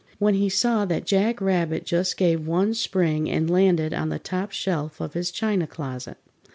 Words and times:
When 0.17 0.33
he 0.33 0.49
saw 0.49 0.85
that 0.85 1.05
Jack 1.05 1.39
Rabbit 1.39 1.85
just 1.85 2.17
gave 2.17 2.47
one 2.47 2.73
spring 2.73 3.29
and 3.29 3.47
landed 3.47 3.93
on 3.93 4.09
the 4.09 4.17
top 4.17 4.51
shelf 4.51 4.99
of 4.99 5.13
his 5.13 5.29
china 5.29 5.67
closet. 5.67 6.17